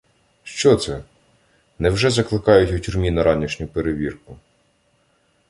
Що 0.43 0.75
це?! 0.75 1.03
Невже 1.79 2.09
закликають 2.09 2.71
у 2.71 2.79
тюрмі 2.79 3.11
на 3.11 3.23
ранішню 3.23 3.67
перевірку? 3.67 4.37